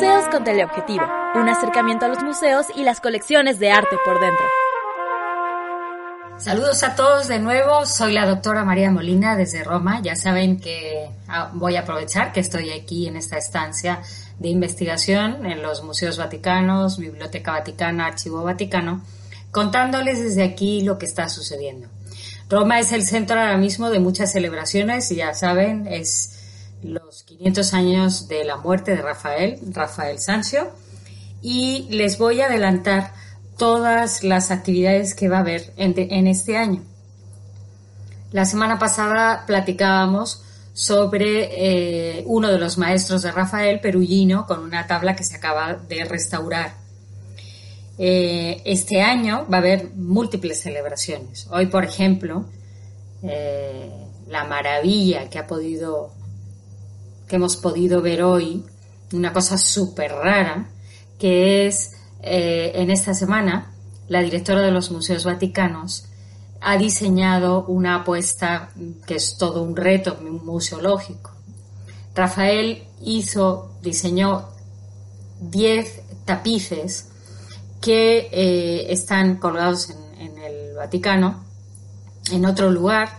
Museos 0.00 0.28
con 0.30 0.44
teleobjetivo. 0.44 1.04
Un 1.34 1.46
acercamiento 1.50 2.06
a 2.06 2.08
los 2.08 2.22
museos 2.22 2.68
y 2.74 2.84
las 2.84 3.02
colecciones 3.02 3.58
de 3.58 3.70
arte 3.70 3.98
por 4.02 4.18
dentro. 4.18 4.46
Saludos 6.38 6.82
a 6.84 6.94
todos 6.94 7.28
de 7.28 7.38
nuevo, 7.38 7.84
soy 7.84 8.14
la 8.14 8.24
doctora 8.24 8.64
María 8.64 8.90
Molina 8.90 9.36
desde 9.36 9.62
Roma. 9.62 10.00
Ya 10.02 10.16
saben 10.16 10.58
que 10.58 11.10
ah, 11.28 11.50
voy 11.52 11.76
a 11.76 11.80
aprovechar 11.80 12.32
que 12.32 12.40
estoy 12.40 12.70
aquí 12.70 13.08
en 13.08 13.16
esta 13.16 13.36
estancia 13.36 14.00
de 14.38 14.48
investigación 14.48 15.44
en 15.44 15.60
los 15.60 15.82
Museos 15.82 16.16
Vaticanos, 16.16 16.96
Biblioteca 16.96 17.52
Vaticana, 17.52 18.06
Archivo 18.06 18.42
Vaticano, 18.42 19.04
contándoles 19.50 20.18
desde 20.18 20.44
aquí 20.44 20.80
lo 20.80 20.96
que 20.96 21.04
está 21.04 21.28
sucediendo. 21.28 21.88
Roma 22.48 22.80
es 22.80 22.92
el 22.92 23.02
centro 23.02 23.38
ahora 23.38 23.58
mismo 23.58 23.90
de 23.90 24.00
muchas 24.00 24.32
celebraciones, 24.32 25.10
ya 25.10 25.34
saben, 25.34 25.86
es 25.86 26.39
los 26.82 27.22
500 27.24 27.74
años 27.74 28.28
de 28.28 28.44
la 28.44 28.56
muerte 28.56 28.96
de 28.96 29.02
Rafael, 29.02 29.58
Rafael 29.72 30.18
Sancio, 30.18 30.70
y 31.42 31.86
les 31.90 32.18
voy 32.18 32.40
a 32.40 32.46
adelantar 32.46 33.12
todas 33.56 34.22
las 34.24 34.50
actividades 34.50 35.14
que 35.14 35.28
va 35.28 35.38
a 35.38 35.40
haber 35.40 35.72
en, 35.76 36.26
este 36.26 36.56
año. 36.56 36.82
La 38.32 38.44
semana 38.44 38.78
pasada 38.78 39.44
platicábamos 39.46 40.42
sobre 40.72 41.48
eh, 42.18 42.24
uno 42.26 42.48
de 42.48 42.58
los 42.58 42.78
maestros 42.78 43.22
de 43.22 43.32
Rafael, 43.32 43.80
Perugino, 43.80 44.46
con 44.46 44.60
una 44.60 44.86
tabla 44.86 45.14
que 45.14 45.24
se 45.24 45.36
acaba 45.36 45.74
de 45.74 46.04
restaurar. 46.04 46.74
Eh, 47.98 48.62
este 48.64 49.02
año 49.02 49.46
va 49.52 49.58
a 49.58 49.60
haber 49.60 49.90
múltiples 49.94 50.62
celebraciones. 50.62 51.46
Hoy, 51.50 51.66
por 51.66 51.84
ejemplo, 51.84 52.46
eh, 53.22 53.90
la 54.28 54.44
maravilla 54.44 55.28
que 55.28 55.38
ha 55.38 55.46
podido, 55.46 56.14
que 57.30 57.36
hemos 57.36 57.56
podido 57.56 58.02
ver 58.02 58.24
hoy, 58.24 58.64
una 59.12 59.32
cosa 59.32 59.56
súper 59.56 60.10
rara, 60.10 60.68
que 61.16 61.68
es 61.68 61.92
eh, 62.22 62.72
en 62.74 62.90
esta 62.90 63.14
semana, 63.14 63.70
la 64.08 64.20
directora 64.20 64.62
de 64.62 64.72
los 64.72 64.90
Museos 64.90 65.24
Vaticanos 65.24 66.06
ha 66.60 66.76
diseñado 66.76 67.64
una 67.66 67.94
apuesta 67.94 68.70
que 69.06 69.14
es 69.14 69.38
todo 69.38 69.62
un 69.62 69.76
reto 69.76 70.18
museológico. 70.42 71.30
Rafael 72.16 72.82
hizo, 73.00 73.76
diseñó 73.80 74.48
10 75.40 76.02
tapices 76.24 77.10
que 77.80 78.28
eh, 78.32 78.92
están 78.92 79.36
colgados 79.36 79.94
en, 80.18 80.36
el 80.36 80.74
Vaticano. 80.74 81.44
En 82.32 82.44
otro 82.44 82.72
lugar 82.72 83.10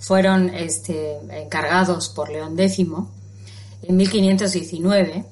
fueron 0.00 0.48
este, 0.48 1.18
encargados 1.30 2.08
por 2.08 2.28
León 2.28 2.58
X 2.58 2.88
en 3.82 3.96
1519 3.96 5.24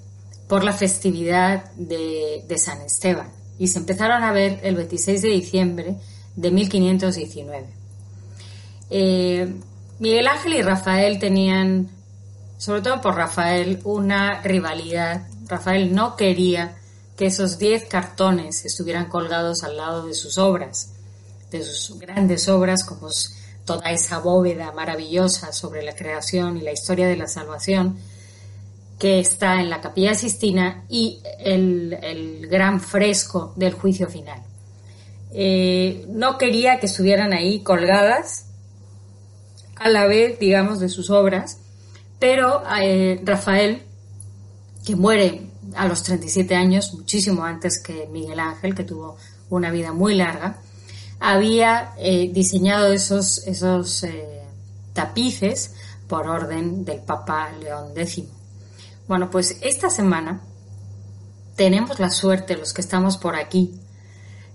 por 0.48 0.64
la 0.64 0.72
festividad 0.72 1.72
de, 1.76 2.44
San 2.58 2.80
Esteban 2.82 3.30
y 3.58 3.68
se 3.68 3.78
empezaron 3.78 4.22
a 4.22 4.32
ver 4.32 4.60
el 4.62 4.74
26 4.74 5.22
de 5.22 5.28
diciembre 5.28 5.96
de 6.34 6.50
1519. 6.50 7.66
Eh, 8.90 9.54
Miguel 9.98 10.26
Ángel 10.26 10.54
y 10.54 10.62
Rafael 10.62 11.18
tenían, 11.18 11.90
sobre 12.58 12.80
todo 12.80 13.00
por 13.00 13.14
Rafael, 13.14 13.80
una 13.84 14.40
rivalidad. 14.42 15.28
Rafael 15.46 15.94
no 15.94 16.16
quería 16.16 16.76
que 17.16 17.26
esos 17.26 17.58
10 17.58 17.84
cartones 17.84 18.64
estuvieran 18.64 19.10
colgados 19.10 19.62
al 19.62 19.76
lado 19.76 20.06
de 20.06 20.14
sus 20.14 20.38
obras, 20.38 20.94
de 21.50 21.62
sus 21.62 21.98
grandes 21.98 22.48
obras 22.48 22.82
como 22.82 23.08
toda 23.66 23.90
esa 23.90 24.18
bóveda 24.18 24.72
maravillosa 24.72 25.52
sobre 25.52 25.82
la 25.82 25.94
creación 25.94 26.56
y 26.56 26.62
la 26.62 26.72
historia 26.72 27.06
de 27.06 27.16
la 27.16 27.28
salvación, 27.28 27.98
que 29.00 29.18
está 29.18 29.62
en 29.62 29.70
la 29.70 29.80
Capilla 29.80 30.14
Sistina 30.14 30.84
y 30.90 31.22
el, 31.38 32.46
gran 32.50 32.82
fresco 32.82 33.54
del 33.56 33.72
juicio 33.72 34.08
final. 34.08 34.42
Eh, 35.32 36.04
no 36.10 36.36
quería 36.36 36.78
que 36.78 36.86
estuvieran 36.86 37.32
ahí 37.32 37.62
colgadas 37.62 38.46
a 39.76 39.88
la 39.88 40.04
vez, 40.04 40.38
digamos, 40.38 40.80
de 40.80 40.90
sus 40.90 41.08
obras, 41.08 41.60
pero 42.18 42.62
eh, 42.78 43.18
Rafael, 43.24 43.84
que 44.84 44.96
muere 44.96 45.46
a 45.76 45.88
los 45.88 46.02
37 46.02 46.54
años, 46.54 46.92
muchísimo 46.92 47.42
antes 47.42 47.82
que 47.82 48.06
Miguel 48.12 48.38
Ángel, 48.38 48.74
que 48.74 48.84
tuvo 48.84 49.16
una 49.48 49.70
vida 49.70 49.94
muy 49.94 50.14
larga, 50.14 50.58
había 51.20 51.94
eh, 51.96 52.30
diseñado 52.30 52.92
esos, 52.92 53.46
esos 53.46 54.04
tapices 54.92 55.74
por 56.06 56.28
orden 56.28 56.84
del 56.84 57.00
Papa 57.00 57.50
León 57.62 57.92
X. 57.96 58.39
Bueno, 59.10 59.28
pues 59.28 59.58
esta 59.62 59.90
semana 59.90 60.40
tenemos 61.56 61.98
la 61.98 62.10
suerte, 62.10 62.56
los 62.56 62.72
que 62.72 62.80
estamos 62.80 63.16
por 63.16 63.34
aquí, 63.34 63.74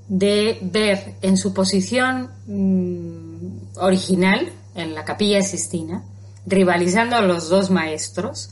de 0.07 0.59
ver 0.61 1.15
en 1.21 1.35
su 1.35 1.53
posición 1.53 2.31
mm, 2.47 3.79
original, 3.79 4.53
en 4.73 4.95
la 4.95 5.03
capilla 5.03 5.41
Sistina, 5.41 6.05
rivalizando 6.45 7.17
a 7.17 7.21
los 7.21 7.49
dos 7.49 7.69
maestros, 7.69 8.51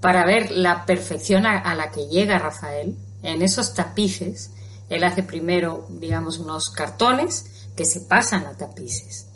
para 0.00 0.24
ver 0.24 0.52
la 0.52 0.86
perfección 0.86 1.44
a, 1.44 1.74
la 1.74 1.90
que 1.90 2.06
llega 2.06 2.38
Rafael 2.38 2.96
en 3.22 3.42
esos 3.42 3.74
tapices. 3.74 4.52
Él 4.88 5.04
hace 5.04 5.22
primero, 5.22 5.86
digamos, 5.90 6.38
unos 6.38 6.70
cartones 6.70 7.66
que 7.76 7.84
se 7.84 8.00
pasan 8.00 8.46
a 8.46 8.56
tapices. 8.56 9.26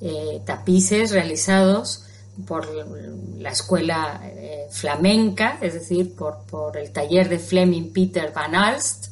Eh, 0.00 0.40
tapices 0.46 1.10
realizados 1.10 2.05
por 2.44 2.68
la 3.38 3.50
escuela 3.50 4.20
eh, 4.24 4.66
flamenca, 4.70 5.58
es 5.60 5.74
decir, 5.74 6.14
por, 6.14 6.76
el 6.76 6.90
taller 6.90 7.28
de 7.28 7.38
Fleming 7.38 7.92
Peter 7.92 8.32
Van 8.34 8.54
Alst, 8.54 9.06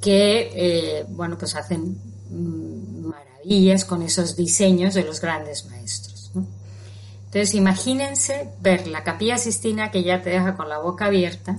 que, 0.00 0.50
eh, 0.54 1.06
bueno, 1.08 1.36
pues 1.36 1.56
hacen 1.56 1.98
mm, 2.30 3.06
maravillas 3.06 3.84
con 3.84 4.02
esos 4.02 4.36
diseños 4.36 4.94
de 4.94 5.04
los 5.04 5.20
grandes 5.20 5.66
maestros. 5.66 6.30
Entonces, 6.34 7.54
imagínense 7.54 8.48
ver 8.60 8.86
la 8.86 9.04
capilla 9.04 9.36
Sistina 9.36 9.90
que 9.90 10.02
ya 10.02 10.22
te 10.22 10.30
deja 10.30 10.56
con 10.56 10.68
la 10.68 10.78
boca 10.78 11.06
abierta, 11.06 11.58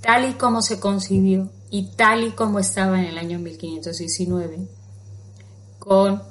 tal 0.00 0.30
y 0.30 0.34
como 0.34 0.62
se 0.62 0.78
concibió 0.78 1.50
y 1.70 1.86
tal 1.96 2.22
y 2.22 2.30
como 2.30 2.60
estaba 2.60 3.00
en 3.00 3.06
el 3.06 3.18
año 3.18 3.40
1519, 3.40 4.68
con 5.80 6.22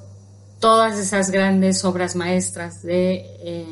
todas 0.60 0.98
esas 0.98 1.30
grandes 1.30 1.84
obras 1.84 2.16
maestras 2.16 2.82
de 2.82 3.26
eh, 3.40 3.66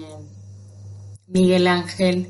Miguel 1.26 1.66
Ángel, 1.66 2.28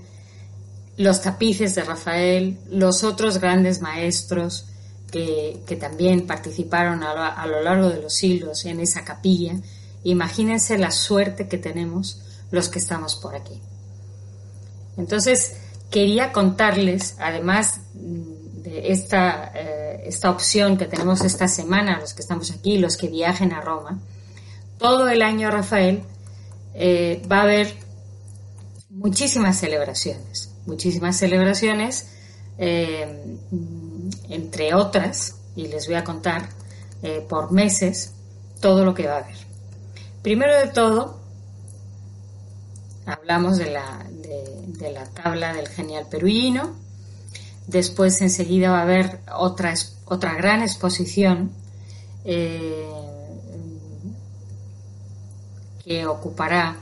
los 0.97 1.23
tapices 1.23 1.75
de 1.75 1.83
Rafael, 1.83 2.59
los 2.71 3.03
otros 3.03 3.39
grandes 3.39 3.81
maestros 3.81 4.67
que, 5.11 5.79
también 5.79 6.27
participaron 6.27 7.03
a 7.03 7.47
lo, 7.47 7.63
largo 7.63 7.89
de 7.89 8.01
los 8.01 8.15
siglos 8.15 8.65
en 8.65 8.81
esa 8.81 9.05
capilla. 9.05 9.55
Imagínense 10.05 10.79
la 10.79 10.91
suerte 10.91 11.49
que 11.49 11.59
tenemos 11.59 12.23
los 12.51 12.69
que 12.69 12.79
estamos 12.79 13.17
por 13.17 13.35
aquí. 13.35 13.61
Entonces, 14.97 15.57
quería 15.91 16.33
contarles, 16.33 17.17
además 17.19 17.81
de 17.95 18.93
esta, 18.93 19.53
eh, 19.55 20.03
esta 20.07 20.31
opción 20.31 20.79
que 20.79 20.87
tenemos 20.87 21.23
esta 21.23 21.49
semana, 21.49 21.99
los 21.99 22.15
que 22.15 22.23
estamos 22.23 22.51
aquí, 22.51 22.79
los 22.79 22.97
que 22.97 23.09
viajen 23.09 23.53
a 23.53 23.61
Roma, 23.61 23.99
todo 24.83 25.09
el 25.09 25.23
año 25.23 25.49
Rafael 25.51 26.03
eh, 26.75 27.23
va 27.31 27.39
a 27.39 27.43
haber 27.43 27.73
muchísimas 28.91 29.57
celebraciones, 29.57 30.53
muchísimas 30.67 31.17
celebraciones, 31.17 32.09
eh, 32.59 33.39
entre 34.29 34.75
otras, 34.75 35.37
y 35.55 35.69
les 35.69 35.87
voy 35.87 35.95
a 35.95 36.05
contar 36.05 36.49
eh, 37.03 37.25
por 37.27 37.53
meses 37.53 38.13
todo 38.61 38.85
lo 38.85 38.93
que 38.93 39.07
va 39.07 39.15
a 39.15 39.19
haber. 39.19 39.37
Primero 40.21 40.59
de 40.59 40.67
todo, 40.67 41.21
hablamos 43.07 43.59
de 43.59 43.71
la, 43.71 44.05
de, 44.11 44.91
la 44.91 45.05
tabla 45.05 45.55
del 45.55 45.69
genial 45.69 46.07
perugino, 46.11 46.75
después 47.69 48.21
enseguida 48.21 48.73
va 48.73 48.81
a 48.81 48.83
haber 48.83 49.21
otra, 49.33 49.75
otra 50.07 50.35
gran 50.35 50.61
exposición 50.61 51.53
que 55.85 56.07
ocupará 56.07 56.77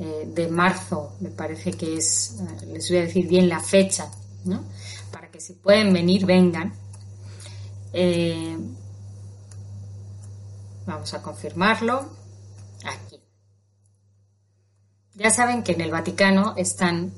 eh, 0.00 0.28
de 0.32 0.46
marzo, 0.48 1.16
me 1.18 1.30
parece 1.30 1.72
que 1.72 1.96
es, 1.96 2.36
eh, 2.40 2.66
les 2.66 2.88
voy 2.88 2.98
a 2.98 3.02
decir 3.02 3.26
bien 3.26 3.48
la 3.48 3.58
fecha, 3.58 4.08
¿no? 4.44 4.62
para 5.10 5.28
que 5.28 5.40
si 5.40 5.54
pueden 5.54 5.92
venir, 5.92 6.24
vengan. 6.24 6.72
Eh, 7.92 8.56
vamos 10.86 11.12
a 11.14 11.22
confirmarlo. 11.22 12.10
Aquí. 12.84 13.20
Ya 15.14 15.30
saben 15.30 15.64
que 15.64 15.72
en 15.72 15.80
el 15.80 15.90
Vaticano 15.90 16.54
están 16.56 17.12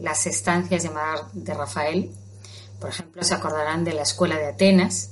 las 0.00 0.26
estancias 0.26 0.84
llamadas 0.84 1.26
de 1.34 1.52
Rafael. 1.52 2.12
Por 2.80 2.88
ejemplo, 2.88 3.22
se 3.22 3.34
acordarán 3.34 3.84
de 3.84 3.92
la 3.92 4.02
Escuela 4.02 4.38
de 4.38 4.46
Atenas, 4.46 5.10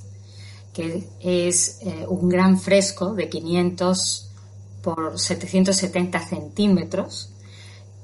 que 0.73 1.07
es 1.19 1.81
un 2.07 2.29
gran 2.29 2.59
fresco 2.59 3.13
de 3.13 3.29
500 3.29 4.30
por 4.81 5.19
770 5.19 6.19
centímetros 6.19 7.29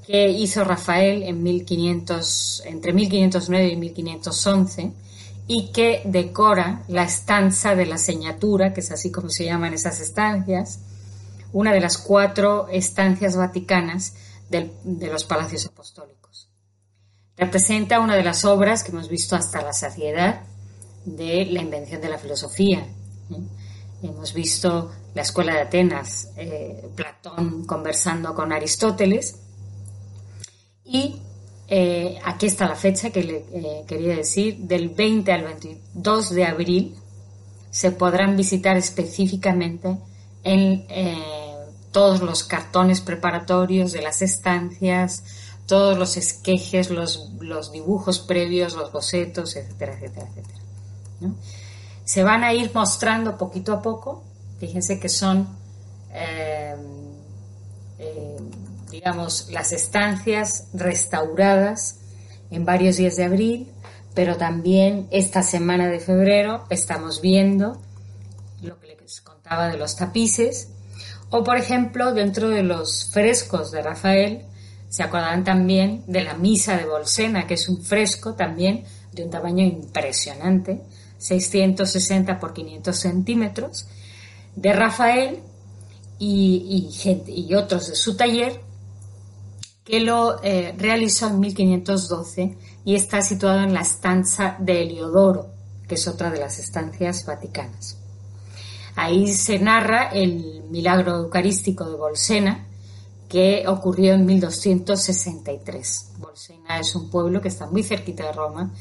que 0.06 0.30
hizo 0.30 0.64
Rafael 0.64 1.24
en 1.24 1.44
1500, 1.44 2.64
entre 2.66 2.94
1509 2.94 3.68
y 3.68 3.76
1511 3.76 4.92
y 5.48 5.72
que 5.72 6.02
decora 6.06 6.84
la 6.88 7.04
estanza 7.04 7.76
de 7.76 7.86
la 7.86 7.98
señatura, 7.98 8.74
que 8.74 8.82
es 8.82 8.92
así 8.92 9.12
como 9.12 9.30
se 9.30 9.46
llaman 9.46 9.74
esas 9.74 10.00
estancias, 10.00 10.80
una 11.54 11.74
de 11.74 11.80
las 11.80 11.98
cuatro 11.98 12.68
estancias 12.70 13.36
vaticanas 13.36 14.14
de 14.50 15.08
los 15.12 15.24
palacios 15.26 15.66
apostólicos. 15.66 16.50
Representa 17.38 18.00
una 18.00 18.16
de 18.16 18.24
las 18.24 18.46
obras 18.46 18.84
que 18.84 18.92
hemos 18.92 19.10
visto 19.10 19.36
hasta 19.36 19.62
la 19.62 19.74
saciedad 19.74 20.42
de 21.06 21.46
la 21.46 21.62
invención 21.62 22.02
de 22.02 22.10
la 22.10 22.18
filosofía. 22.18 22.80
¿eh? 22.80 23.42
Hemos 24.04 24.34
visto 24.34 24.92
la 25.18 25.24
escuela 25.24 25.56
de 25.56 25.62
Atenas, 25.62 26.30
eh, 26.38 26.92
Platón 26.96 27.66
conversando 27.66 28.36
con 28.36 28.54
Aristóteles. 28.54 29.40
Y 30.86 31.20
eh, 31.68 32.20
aquí 32.24 32.46
está 32.46 32.68
la 32.68 32.76
fecha 32.76 33.10
que 33.10 33.24
le 33.24 33.38
eh, 33.52 33.84
quería 33.88 34.16
decir, 34.16 34.58
del 34.60 34.90
20 34.90 35.32
al 35.32 35.44
22 35.44 36.30
de 36.30 36.46
abril 36.46 36.96
se 37.72 37.90
podrán 37.92 38.38
visitar 38.38 38.78
específicamente 38.78 39.98
en 40.44 40.86
todos 41.92 42.22
los 42.22 42.44
cartones 42.44 43.02
preparatorios 43.02 43.92
de 43.92 44.04
las 44.04 44.22
estancias, 44.22 45.24
todos 45.66 45.98
los 45.98 46.16
esquejes, 46.16 46.92
los, 46.92 47.32
los 47.40 47.72
dibujos 47.72 48.20
previos, 48.20 48.76
los 48.76 48.92
bocetos, 48.92 49.56
etcétera, 49.56 49.94
etcétera, 49.96 50.28
etcétera. 50.30 50.60
Se 52.06 52.24
van 52.24 52.44
a 52.44 52.54
ir 52.54 52.72
mostrando 52.74 53.38
poquito 53.38 53.74
a 53.74 53.82
poco 53.82 54.24
Fíjense 54.60 55.00
que 55.00 55.10
son, 55.10 55.48
eh, 56.14 56.76
eh, 58.00 58.38
digamos, 58.90 59.50
las 59.52 59.72
estancias 59.72 60.68
restauradas 60.74 62.00
en 62.50 62.66
varios 62.66 62.98
días 62.98 63.16
de 63.16 63.26
abril, 63.26 63.72
pero 64.14 64.38
también 64.38 65.08
esta 65.12 65.44
semana 65.44 65.90
de 65.90 66.00
febrero 66.00 66.66
estamos 66.70 67.22
viendo 67.22 67.80
lo 68.62 68.80
que 68.80 68.98
les 69.00 69.22
contaba 69.22 69.68
de 69.68 69.78
los 69.78 69.96
tapices, 69.96 70.70
o 71.30 71.44
por 71.44 71.58
ejemplo, 71.58 72.14
dentro 72.14 72.50
de 72.50 72.64
los 72.64 73.10
frescos 73.12 73.72
de 73.72 73.82
Rafael, 73.82 74.46
se 74.90 75.04
acordarán 75.04 75.44
también 75.44 76.04
de 76.08 76.22
la 76.22 76.34
Misa 76.34 76.78
de 76.78 76.86
Bolsena, 76.86 77.46
que 77.46 77.56
es 77.56 77.68
un 77.68 77.84
fresco 77.84 78.34
también 78.36 78.86
de 79.12 79.24
un 79.24 79.30
tamaño 79.30 79.64
impresionante, 79.66 80.82
660 81.18 82.40
por 82.40 82.54
500 82.54 82.96
centímetros, 82.96 83.88
de 84.58 84.74
Rafael 84.74 85.40
y, 86.18 86.90
gente, 86.92 87.32
y 87.32 87.54
otros 87.54 87.90
de 87.90 87.96
su 87.96 88.18
taller, 88.18 88.60
que 89.84 90.00
lo 90.00 90.44
eh, 90.44 90.74
realizó 90.78 91.28
en 91.28 91.40
1512 91.40 92.58
y 92.84 92.96
está 92.96 93.22
situado 93.22 93.60
en 93.62 93.74
la 93.74 93.82
estancia 93.82 94.58
de 94.60 94.82
Heliodoro, 94.82 95.52
que 95.88 95.96
es 95.96 96.08
otra 96.08 96.32
de 96.32 96.40
las 96.40 96.58
estancias 96.58 97.24
vaticanas. 97.26 97.98
Ahí 98.96 99.32
se 99.32 99.60
narra 99.60 100.10
el 100.10 100.64
milagro 100.72 101.18
eucarístico 101.18 101.88
de 101.88 101.96
Bolsena, 101.96 102.66
que 103.30 103.64
ocurrió 103.68 104.14
en 104.14 104.26
1263. 104.26 106.14
Bolsena 106.18 106.80
es 106.80 106.96
un 106.96 107.12
pueblo 107.12 107.40
que 107.42 107.50
está 107.50 107.68
muy 107.68 107.84
cerquita 107.84 108.26
de 108.26 108.32
Roma 108.34 108.74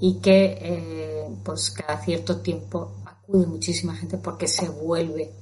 y 0.00 0.16
que 0.16 0.58
eh, 0.60 1.28
pues 1.42 1.70
cada 1.70 1.98
cierto 2.04 2.42
tiempo 2.42 2.92
muchísima 3.28 3.94
gente 3.94 4.18
porque 4.18 4.48
se 4.48 4.68
vuelve, 4.68 5.32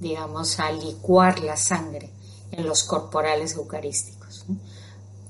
digamos, 0.00 0.58
a 0.60 0.70
licuar 0.70 1.40
la 1.40 1.56
sangre 1.56 2.10
en 2.50 2.66
los 2.66 2.84
corporales 2.84 3.54
eucarísticos. 3.54 4.44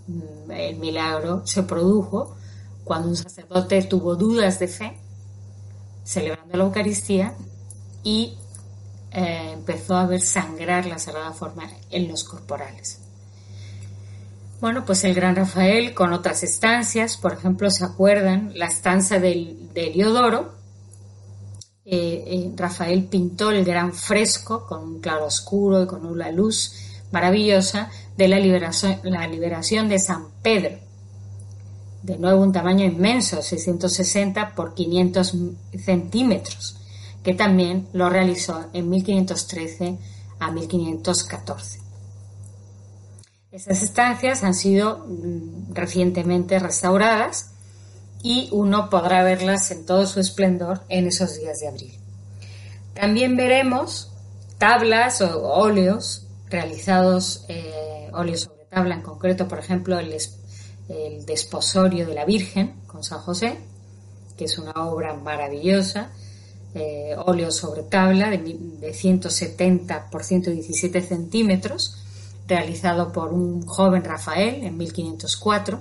Mm, 0.07 0.51
el 0.51 0.77
milagro 0.77 1.47
se 1.47 1.63
produjo 1.63 2.37
cuando 2.85 3.09
un 3.09 3.17
sacerdote 3.17 3.83
tuvo 3.83 4.17
dudas 4.17 4.59
de 4.59 4.69
fe, 4.69 4.99
celebrando 6.05 6.57
la 6.57 6.65
Eucaristía, 6.65 7.35
y 8.03 8.37
eh, 9.13 9.51
empezó 9.53 9.97
a 9.97 10.07
ver 10.07 10.21
sangrar 10.21 10.87
la 10.87 10.99
Sagrada 10.99 11.33
Forma 11.33 11.71
en 11.91 12.09
los 12.09 12.25
corporales. 12.25 12.99
Bueno, 14.61 14.85
pues 14.85 15.05
el 15.05 15.15
gran 15.15 15.37
Rafael 15.37 15.93
con 15.95 16.13
otras 16.13 16.43
estancias, 16.43 17.17
por 17.17 17.33
ejemplo, 17.33 17.71
¿se 17.71 17.85
acuerdan? 17.85 18.53
La 18.55 18.67
estancia 18.67 19.19
del, 19.19 19.73
de 19.75 19.89
Heliodoro, 19.89 20.55
eh, 21.85 22.25
eh, 22.27 22.53
Rafael 22.57 23.05
pintó 23.05 23.51
el 23.51 23.65
gran 23.65 23.93
fresco 23.93 24.67
con 24.67 24.85
un 24.85 25.01
claro 25.01 25.27
oscuro 25.27 25.83
y 25.83 25.87
con 25.87 26.07
una 26.07 26.31
luz 26.31 26.75
maravillosa 27.11 27.91
de 28.17 28.29
la 28.29 28.39
liberación, 28.39 29.89
de 29.89 29.99
San 29.99 30.27
Pedro. 30.43 30.79
De 32.03 32.19
nuevo 32.19 32.43
un 32.43 32.53
tamaño 32.53 32.85
inmenso, 32.85 33.43
660 33.43 34.55
por 34.55 34.75
500 34.75 35.35
centímetros, 35.85 36.77
que 37.23 37.35
también 37.35 37.89
lo 37.93 38.09
realizó 38.09 38.67
en 38.73 38.89
1513 38.89 39.99
a 40.39 40.51
1514. 40.51 41.81
Esas 43.51 43.83
estancias 43.83 44.45
han 44.45 44.55
sido 44.55 45.05
mm, 45.07 45.75
recientemente 45.75 46.59
restauradas 46.59 47.52
y 48.23 48.49
uno 48.53 48.89
podrá 48.89 49.23
verlas 49.25 49.71
en 49.71 49.85
todo 49.85 50.07
su 50.07 50.21
esplendor 50.21 50.83
en 50.89 51.07
esos 51.07 51.37
días 51.37 51.59
de 51.61 51.69
abril. 51.69 51.99
También 52.95 53.37
veremos 53.37 54.13
tablas 54.59 55.21
o 55.21 55.43
óleos 55.43 56.27
realizados, 56.49 57.45
eh, 57.49 58.11
óleos 58.13 58.43
sobre 58.43 58.65
tabla 58.67 58.95
en 58.95 59.03
concreto, 59.03 59.49
por 59.49 59.59
ejemplo, 59.59 59.99
el, 59.99 60.15
desposorio 61.27 62.07
de 62.07 62.15
la 62.15 62.27
Virgen 62.27 62.75
con 62.87 63.03
San 63.03 63.21
José, 63.21 63.57
que 64.37 64.45
es 64.45 64.59
una 64.59 64.73
obra 64.73 65.15
maravillosa, 65.15 66.11
eh, 66.75 67.15
óleo 67.25 67.51
sobre 67.51 67.83
tabla 67.83 68.29
de, 68.29 68.39
de 68.39 68.93
170 68.93 70.11
por 70.11 70.23
117 70.23 71.01
centímetros, 71.01 72.03
realizado 72.47 73.11
por 73.11 73.33
un 73.33 73.67
joven 73.67 74.05
Rafael 74.05 74.65
en 74.65 74.77
1504 74.77 75.81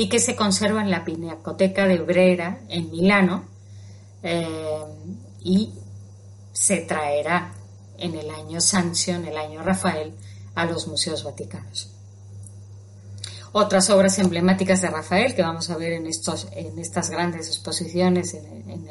y 0.00 0.08
que 0.08 0.18
se 0.18 0.34
conserva 0.34 0.80
en 0.80 0.90
la 0.90 1.04
Pinacoteca 1.04 1.86
de 1.86 1.98
Brera, 1.98 2.60
en 2.70 2.90
Milano, 2.90 3.44
eh, 4.22 4.82
y 5.42 5.74
se 6.54 6.78
traerá 6.78 7.52
en 7.98 8.14
el 8.14 8.30
año 8.30 8.62
Sancio, 8.62 9.16
en 9.16 9.26
el 9.26 9.36
año 9.36 9.60
Rafael, 9.60 10.14
a 10.54 10.64
los 10.64 10.88
museos 10.88 11.22
vaticanos. 11.22 11.90
Otras 13.52 13.90
obras 13.90 14.18
emblemáticas 14.18 14.80
de 14.80 14.88
Rafael 14.88 15.34
que 15.34 15.42
vamos 15.42 15.68
a 15.68 15.76
ver 15.76 15.92
en, 15.92 16.06
estos, 16.06 16.48
en 16.52 16.78
estas 16.78 17.10
grandes 17.10 17.48
exposiciones 17.48 18.32
en, 18.32 18.88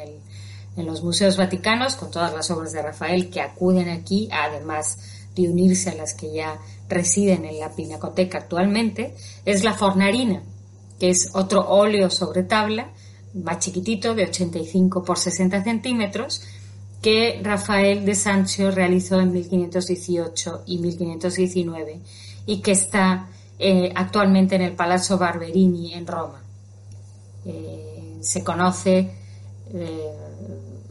en 0.78 0.86
los 0.86 1.02
museos 1.02 1.38
vaticanos, 1.38 1.96
con 1.96 2.12
todas 2.12 2.36
las 2.36 2.52
obras 2.52 2.72
de 2.72 2.84
Rafael 2.84 3.32
que 3.32 3.42
acuden 3.42 3.90
aquí, 3.90 4.30
además 4.32 5.00
de 5.36 5.50
unirse 5.50 5.90
a 5.90 5.96
las 5.96 6.14
que 6.14 6.32
ya 6.32 6.60
residen 6.88 7.46
en 7.46 7.60
la 7.60 7.72
Pinacoteca 7.72 8.38
actualmente, 8.38 9.16
es 9.44 9.64
la 9.64 9.74
Fornarina, 9.74 10.44
que 11.00 11.10
es 11.10 11.32
otro 11.34 11.68
óleo 11.70 12.10
sobre 12.10 12.44
tabla, 12.44 12.92
más 13.34 13.60
chiquitito, 13.60 14.14
de 14.16 14.24
85 14.24 15.04
por 15.04 15.18
60 15.18 15.64
centímetros, 15.64 16.42
que 17.02 17.40
Rafael 17.44 18.06
de 18.06 18.16
Sancho 18.16 18.72
realizó 18.72 19.20
en 19.20 19.32
1518 19.32 20.64
y 20.66 20.80
1519 20.80 22.02
y 22.46 22.62
que 22.62 22.72
está 22.72 23.28
eh, 23.58 23.92
actualmente 23.96 24.56
en 24.56 24.62
el 24.62 24.76
Palazzo 24.76 25.18
Barberini 25.18 25.94
en 25.94 26.06
Roma. 26.06 26.44
Eh, 27.46 28.18
se 28.20 28.44
conoce 28.44 29.12
eh, 29.74 30.12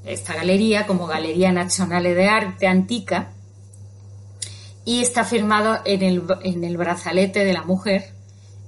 esta 0.06 0.34
galería 0.34 0.86
como 0.86 1.06
Galería 1.06 1.52
Nazionale 1.52 2.14
de 2.14 2.28
Arte 2.28 2.66
Antica 2.66 3.32
y 4.86 5.02
está 5.02 5.24
firmado 5.24 5.80
en 5.84 6.02
el, 6.02 6.22
en 6.42 6.64
el 6.64 6.78
brazalete 6.78 7.44
de 7.44 7.52
la 7.52 7.62
mujer 7.62 8.17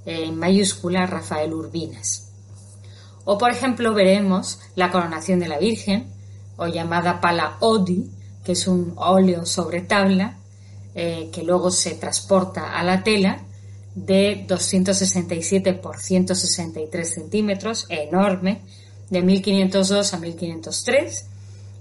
en 0.04 0.38
mayúscula 0.38 1.06
Rafael 1.06 1.52
Urbinas. 1.52 2.30
O 3.24 3.38
por 3.38 3.50
ejemplo 3.50 3.94
veremos 3.94 4.60
la 4.74 4.90
coronación 4.90 5.40
de 5.40 5.48
la 5.48 5.58
Virgen, 5.58 6.08
o 6.56 6.66
llamada 6.66 7.20
pala 7.20 7.56
odi, 7.60 8.10
que 8.44 8.52
es 8.52 8.66
un 8.66 8.92
óleo 8.96 9.46
sobre 9.46 9.80
tabla, 9.80 10.36
eh, 10.94 11.30
que 11.32 11.42
luego 11.42 11.70
se 11.70 11.94
transporta 11.94 12.78
a 12.78 12.82
la 12.82 13.02
tela 13.02 13.42
de 13.94 14.44
267 14.46 15.74
por 15.74 15.98
163 15.98 17.14
centímetros, 17.14 17.86
enorme, 17.88 18.62
de 19.08 19.22
1502 19.22 20.14
a 20.14 20.18
1503, 20.18 21.26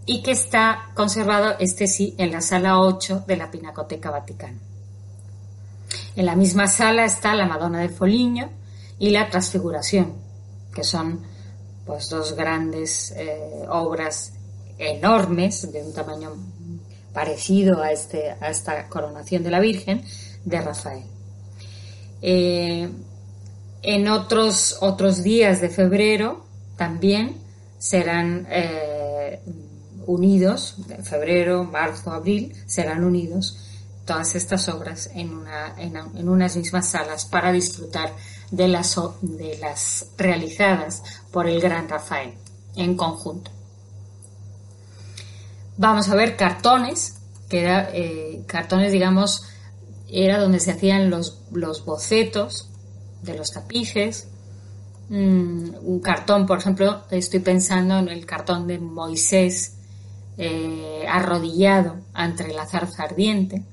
y 0.06 0.24
que 0.24 0.32
está 0.32 0.92
conservado, 0.96 1.56
este 1.60 1.88
sí, 1.88 2.16
en 2.18 2.32
la 2.32 2.42
sala 2.42 2.80
8 2.80 3.26
de 3.28 3.38
la 3.38 3.52
Pinacoteca 3.52 4.10
Vaticana. 4.10 4.58
En 6.16 6.26
la 6.26 6.36
misma 6.36 6.68
sala 6.68 7.06
está 7.06 7.36
la 7.36 7.46
Madonna 7.46 7.80
de 7.80 7.90
Foligno 7.90 8.50
y 8.98 9.12
la 9.12 9.30
Transfiguración, 9.30 10.14
que 10.74 10.84
son 10.84 11.22
pues 11.86 12.10
dos 12.10 12.36
grandes 12.36 13.12
eh, 13.16 13.66
obras 13.70 14.34
enormes 14.78 15.72
de 15.72 15.84
un 15.84 15.94
tamaño 15.94 16.36
parecido 17.14 17.82
a, 17.82 17.92
este, 17.92 18.32
a 18.40 18.50
esta 18.50 18.88
coronación 18.88 19.44
de 19.44 19.52
la 19.52 19.60
Virgen 19.60 20.04
de 20.46 20.62
Rafael. 20.62 21.04
Eh, 22.22 22.90
en 23.82 24.08
otros, 24.08 24.78
otros 24.82 25.24
días 25.24 25.62
de 25.62 25.70
febrero 25.70 26.46
también 26.76 27.38
serán 27.78 28.48
eh, 28.50 29.40
unidos, 30.06 30.76
de 30.88 30.98
febrero, 30.98 31.64
marzo, 31.64 32.12
abril, 32.12 32.54
serán 32.66 33.04
unidos 33.04 33.69
todas 34.10 34.34
estas 34.34 34.68
obras 34.70 35.12
en, 35.14 35.38
una, 35.38 35.76
en, 35.78 36.28
unas 36.28 36.58
mismas 36.58 36.90
salas 36.90 37.26
para 37.26 37.52
disfrutar 37.52 38.12
de 38.50 38.68
las, 38.68 38.96
de 39.22 39.56
las 39.60 40.08
realizadas 40.18 41.04
por 41.32 41.48
el 41.48 41.62
gran 41.62 41.88
Rafael 41.88 42.34
en 42.76 42.98
conjunto. 42.98 43.52
Vamos 45.78 46.10
a 46.10 46.16
ver 46.16 46.36
cartones, 46.36 47.20
que 47.50 47.62
era 47.62 47.92
eh, 47.94 48.42
cartones, 48.48 48.92
digamos, 48.92 49.44
era 50.10 50.40
donde 50.40 50.60
se 50.60 50.72
hacían 50.72 51.12
los, 51.12 51.46
bocetos 51.86 52.68
de 53.22 53.38
los 53.38 53.52
tapices. 53.52 54.28
Mm, 55.10 55.70
un 55.84 56.00
cartón, 56.00 56.48
por 56.48 56.58
ejemplo, 56.58 57.04
estoy 57.12 57.42
pensando 57.42 58.00
en 58.00 58.10
el 58.10 58.26
cartón 58.26 58.66
de 58.66 58.80
Moisés 58.80 59.76
eh, 60.40 61.06
arrodillado 61.08 61.98
ante 62.12 62.52
la 62.52 62.66
zarza 62.66 63.04
ardiente. 63.04 63.64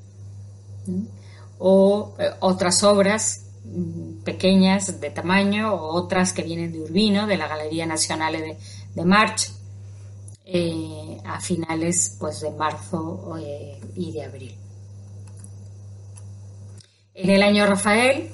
O 1.58 2.14
eh, 2.18 2.30
otras 2.40 2.82
obras 2.84 3.46
mm, 3.64 4.22
pequeñas 4.24 5.00
de 5.00 5.10
tamaño 5.10 5.74
o 5.74 5.94
otras 5.94 6.32
que 6.32 6.42
vienen 6.42 6.72
de 6.72 6.80
Urbino, 6.80 7.26
de 7.26 7.36
la 7.36 7.48
Galería 7.48 7.86
Nacional 7.86 8.34
de, 8.94 9.04
March, 9.04 9.52
eh, 10.44 11.18
a 11.24 11.40
finales 11.40 12.16
pues, 12.18 12.40
de 12.40 12.50
marzo 12.50 13.34
y 13.94 14.12
de 14.12 14.24
abril. 14.24 14.56
En 17.14 17.30
el 17.30 17.42
año 17.42 17.64
Rafael, 17.66 18.30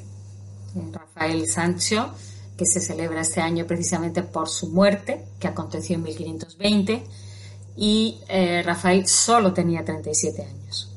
Rafael 0.92 1.47
Sancho, 1.47 2.12
que 2.56 2.66
se 2.66 2.80
celebra 2.80 3.21
este 3.21 3.40
año 3.40 3.66
precisamente 3.66 4.23
por 4.23 4.49
su 4.49 4.71
muerte, 4.71 5.25
que 5.38 5.49
aconteció 5.49 5.97
en 5.97 6.02
1520, 6.02 7.04
y 7.76 8.21
eh, 8.28 8.62
Rafael 8.64 9.06
solo 9.06 9.52
tenía 9.52 9.85
37 9.85 10.42
años. 10.42 10.92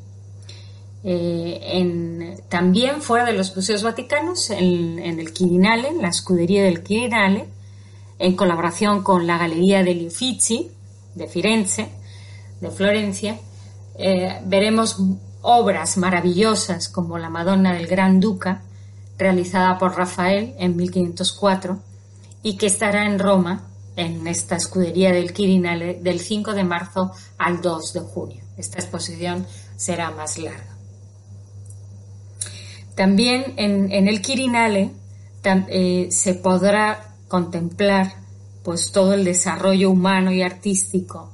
Eh, 1.07 2.35
también 2.49 2.99
fuera 3.03 3.25
de 3.25 3.33
los 3.33 3.55
museos 3.55 3.83
vaticanos, 3.83 4.49
en, 4.49 4.99
el 4.99 5.33
Quirinale, 5.33 5.89
en 5.89 6.01
la 6.01 6.09
escudería 6.09 6.63
del 6.63 6.81
Quirinale, 6.81 7.47
en 8.17 8.35
colaboración 8.35 9.03
con 9.03 9.27
la 9.27 9.37
Galería 9.37 9.83
degli 9.83 10.07
Uffizi 10.07 10.71
de 11.13 11.27
Firenze, 11.27 11.89
de 12.59 12.71
Florencia, 12.71 13.39
eh, 13.99 14.41
veremos 14.45 14.97
obras 15.43 15.95
maravillosas 15.97 16.89
como 16.89 17.19
la 17.19 17.29
Madonna 17.29 17.73
del 17.73 17.85
Gran 17.85 18.19
Duca, 18.19 18.63
realizada 19.19 19.77
por 19.77 19.95
Rafael 19.95 20.55
en 20.57 20.75
1504, 20.75 21.79
y 22.41 22.57
que 22.57 22.65
estará 22.65 23.05
en 23.05 23.19
Roma, 23.19 23.67
en 23.95 24.25
esta 24.25 24.55
escudería 24.55 25.11
del 25.11 25.33
Quirinale, 25.33 25.99
del 26.01 26.19
5 26.19 26.53
de 26.53 26.63
marzo 26.63 27.11
al 27.37 27.61
2 27.61 27.93
de 27.93 27.99
junio. 27.99 28.43
Esta 28.57 28.79
exposición 28.79 29.45
será 29.75 30.09
más 30.09 30.39
larga. 30.39 30.74
También 32.95 33.53
en, 33.57 34.07
el 34.07 34.21
Quirinale 34.21 34.91
eh, 35.43 36.07
se 36.09 36.33
podrá 36.33 37.13
contemplar 37.27 38.13
pues 38.63 38.91
todo 38.91 39.13
el 39.13 39.23
desarrollo 39.23 39.91
humano 39.91 40.31
y 40.31 40.41
artístico 40.41 41.31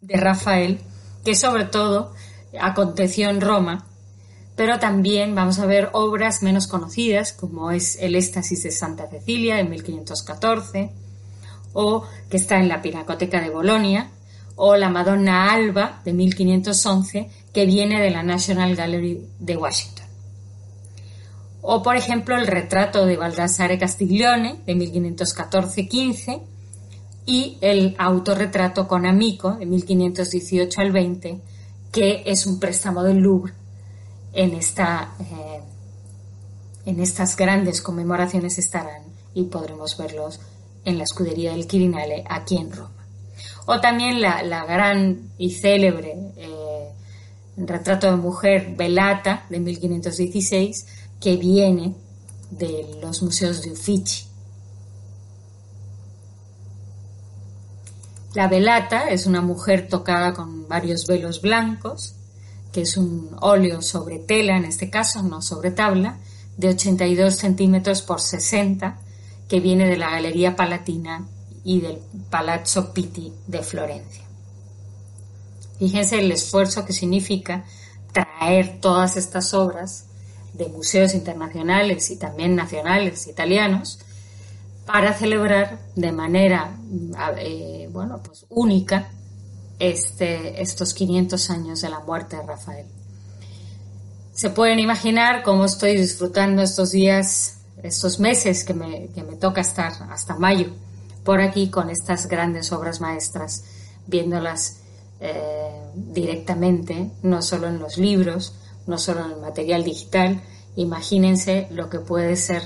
de 0.00 0.16
Rafael, 0.16 0.80
que 1.24 1.34
sobre 1.34 1.64
todo 1.64 2.12
aconteció 2.60 3.30
en 3.30 3.40
Roma, 3.40 3.86
pero 4.54 4.78
también 4.78 5.34
vamos 5.34 5.58
a 5.58 5.66
ver 5.66 5.90
obras 5.92 6.42
menos 6.42 6.66
conocidas, 6.66 7.32
como 7.32 7.70
es 7.70 7.96
el 8.00 8.14
Éxtasis 8.14 8.62
de 8.62 8.70
Santa 8.70 9.08
Cecilia 9.08 9.56
de 9.56 9.64
1514, 9.64 10.90
o 11.72 12.04
que 12.30 12.36
está 12.36 12.58
en 12.58 12.68
la 12.68 12.80
Pinacoteca 12.80 13.40
de 13.40 13.50
Bolonia, 13.50 14.10
o 14.54 14.76
la 14.76 14.88
Madonna 14.88 15.52
Alba 15.52 16.00
de 16.04 16.12
1511, 16.12 17.30
que 17.52 17.66
viene 17.66 18.00
de 18.00 18.10
la 18.10 18.22
National 18.22 18.74
Gallery 18.76 19.26
de 19.38 19.56
Washington. 19.56 20.05
O, 21.68 21.82
por 21.82 21.96
ejemplo, 21.96 22.36
el 22.36 22.46
retrato 22.46 23.06
de 23.06 23.16
Baldassare 23.16 23.76
Castiglione 23.76 24.60
de 24.66 24.76
1514-15 24.76 26.40
y 27.26 27.58
el 27.60 27.96
autorretrato 27.98 28.86
con 28.86 29.04
Amico 29.04 29.56
de 29.56 29.66
1518 29.66 30.80
al 30.80 30.92
20 30.92 31.40
que 31.90 32.22
es 32.24 32.46
un 32.46 32.60
préstamo 32.60 33.02
del 33.02 33.16
Louvre 33.16 33.52
en, 34.32 34.54
esta, 34.54 35.14
eh, 35.18 35.60
en 36.84 37.00
estas 37.00 37.34
grandes 37.36 37.82
conmemoraciones 37.82 38.58
estarán 38.58 39.02
y 39.34 39.44
podremos 39.44 39.98
verlos 39.98 40.38
en 40.84 40.98
la 40.98 41.04
escudería 41.04 41.50
del 41.50 41.66
Quirinale 41.66 42.22
aquí 42.28 42.58
en 42.58 42.70
Roma. 42.70 43.04
O 43.66 43.80
también 43.80 44.20
la, 44.20 44.64
gran 44.66 45.30
y 45.36 45.50
célebre 45.50 46.14
eh, 46.36 46.90
retrato 47.56 48.08
de 48.08 48.16
mujer 48.18 48.74
Velata 48.76 49.46
de 49.50 49.58
1516 49.58 51.05
que 51.20 51.36
viene 51.36 51.94
de 52.50 52.98
los 53.02 53.22
museos 53.22 53.62
de 53.62 53.72
Uffizi 53.72 54.26
La 58.36 58.48
velata 58.48 59.08
es 59.08 59.24
una 59.24 59.40
mujer 59.40 59.88
tocada 59.88 60.34
con 60.34 60.68
varios 60.68 61.06
velos 61.06 61.40
blancos, 61.40 62.12
que 62.70 62.82
es 62.82 62.98
un 62.98 63.34
óleo 63.40 63.80
sobre 63.80 64.18
tela, 64.18 64.58
en 64.58 64.66
este 64.66 64.90
caso, 64.90 65.22
no 65.22 65.40
sobre 65.40 65.70
tabla, 65.70 66.18
de 66.58 66.68
82 66.68 67.34
centímetros 67.34 68.02
por 68.02 68.20
60, 68.20 68.98
que 69.48 69.60
viene 69.60 69.88
de 69.88 69.96
la 69.96 70.10
Galería 70.10 70.54
Palatina 70.54 71.26
y 71.64 71.80
del 71.80 71.98
Palazzo 72.28 72.92
Pitti 72.92 73.32
de 73.46 73.62
Florencia. 73.62 74.24
Fíjense 75.78 76.18
el 76.18 76.30
esfuerzo 76.30 76.84
que 76.84 76.92
significa 76.92 77.64
traer 78.12 78.82
todas 78.82 79.16
estas 79.16 79.54
obras 79.54 80.08
de 80.56 80.68
museos 80.68 81.14
internacionales 81.14 82.10
y 82.10 82.16
también 82.16 82.56
nacionales 82.56 83.26
italianos 83.26 83.98
para 84.86 85.12
celebrar 85.12 85.80
de 85.96 86.12
manera 86.12 86.76
eh, 87.38 87.88
bueno, 87.92 88.20
pues 88.22 88.46
única 88.48 89.08
este, 89.78 90.62
estos 90.62 90.94
500 90.94 91.50
años 91.50 91.80
de 91.80 91.90
la 91.90 92.00
muerte 92.00 92.36
de 92.36 92.42
Rafael. 92.42 92.86
Se 94.32 94.50
pueden 94.50 94.78
imaginar 94.78 95.42
cómo 95.42 95.64
estoy 95.64 95.96
disfrutando 95.96 96.62
estos 96.62 96.92
días, 96.92 97.58
estos 97.82 98.20
meses 98.20 98.64
que 98.64 98.74
me, 98.74 99.08
que 99.08 99.22
me 99.22 99.36
toca 99.36 99.60
estar 99.60 99.92
hasta 100.10 100.36
mayo 100.36 100.72
por 101.24 101.40
aquí 101.40 101.68
con 101.68 101.90
estas 101.90 102.28
grandes 102.28 102.72
obras 102.72 103.00
maestras, 103.00 103.64
viéndolas 104.06 104.78
eh, 105.20 105.90
directamente, 105.94 107.10
no 107.22 107.42
solo 107.42 107.66
en 107.66 107.80
los 107.80 107.98
libros, 107.98 108.54
no 108.86 108.98
solo 108.98 109.24
en 109.24 109.32
el 109.32 109.40
material 109.40 109.84
digital. 109.84 110.42
Imagínense 110.76 111.68
lo 111.70 111.88
que 111.90 112.00
puede 112.00 112.36
ser 112.36 112.62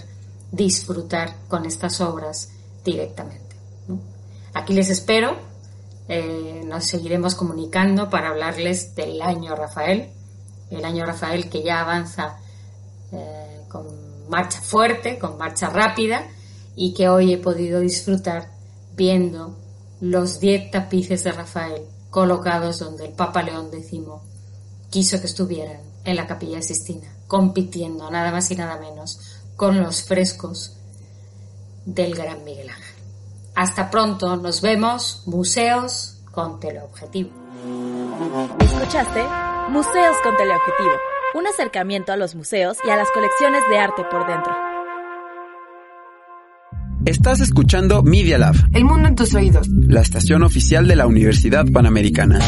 disfrutar 0.52 1.36
con 1.48 1.66
estas 1.66 2.00
obras 2.00 2.50
directamente. 2.84 3.56
Aquí 4.52 4.74
les 4.74 4.90
espero, 4.90 5.36
eh, 6.08 6.62
nos 6.66 6.84
seguiremos 6.84 7.34
comunicando 7.34 8.10
para 8.10 8.30
hablarles 8.30 8.94
del 8.96 9.22
año 9.22 9.54
Rafael, 9.54 10.10
el 10.70 10.84
año 10.84 11.06
Rafael 11.06 11.48
que 11.48 11.62
ya 11.62 11.80
avanza 11.80 12.38
eh, 13.12 13.60
con 13.68 13.86
marcha 14.28 14.60
fuerte, 14.60 15.18
con 15.18 15.38
marcha 15.38 15.68
rápida 15.68 16.26
y 16.74 16.94
que 16.94 17.08
hoy 17.08 17.32
he 17.32 17.38
podido 17.38 17.80
disfrutar 17.80 18.50
viendo 18.96 19.56
los 20.00 20.40
10 20.40 20.70
tapices 20.70 21.24
de 21.24 21.32
Rafael 21.32 21.82
colocados 22.10 22.78
donde 22.78 23.06
el 23.06 23.12
Papa 23.12 23.42
León 23.42 23.70
X 23.72 24.00
quiso 24.90 25.20
que 25.20 25.26
estuvieran 25.26 25.89
en 26.10 26.16
la 26.16 26.26
capilla 26.26 26.60
Sistina, 26.62 27.08
compitiendo 27.26 28.10
nada 28.10 28.30
más 28.32 28.50
y 28.50 28.56
nada 28.56 28.76
menos 28.78 29.40
con 29.56 29.80
los 29.80 30.04
frescos 30.04 30.76
del 31.84 32.14
gran 32.14 32.44
Miguel 32.44 32.70
Ángel. 32.70 32.94
Hasta 33.54 33.90
pronto, 33.90 34.36
nos 34.36 34.60
vemos, 34.60 35.22
museos 35.26 36.18
con 36.32 36.60
teleobjetivo. 36.60 37.30
Escuchaste 38.60 39.24
Museos 39.70 40.16
con 40.22 40.36
teleobjetivo 40.36 41.10
un 41.34 41.46
acercamiento 41.46 42.12
a 42.12 42.16
los 42.16 42.34
museos 42.34 42.78
y 42.84 42.90
a 42.90 42.96
las 42.96 43.10
colecciones 43.10 43.62
de 43.68 43.78
arte 43.78 44.04
por 44.10 44.26
dentro. 44.26 44.69
Estás 47.06 47.40
escuchando 47.40 48.02
Media 48.02 48.38
Lab, 48.38 48.54
El 48.72 48.84
mundo 48.84 49.08
en 49.08 49.16
tus 49.16 49.34
oídos. 49.34 49.66
la 49.68 50.00
estación 50.02 50.42
oficial 50.42 50.86
de 50.86 50.96
la 50.96 51.06
Universidad 51.06 51.64
Panamericana. 51.72 52.38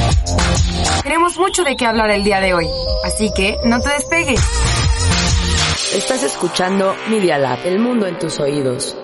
Tenemos 1.03 1.39
mucho 1.39 1.65
de 1.65 1.75
qué 1.77 1.87
hablar 1.87 2.11
el 2.11 2.23
día 2.23 2.41
de 2.41 2.55
hoy, 2.55 2.67
así 3.05 3.31
que 3.35 3.57
no 3.65 3.81
te 3.81 3.89
despegues. 3.89 4.41
Estás 5.97 6.23
escuchando 6.23 6.95
Media 7.11 7.39
Lab, 7.39 7.59
el 7.65 7.79
mundo 7.79 8.07
en 8.07 8.19
tus 8.19 8.39
oídos. 8.41 8.97